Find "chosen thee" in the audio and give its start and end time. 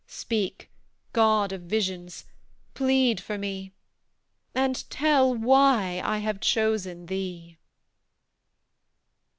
6.39-7.59